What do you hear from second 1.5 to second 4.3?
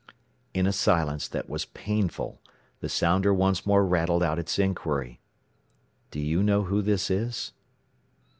painful the sounder once more rattled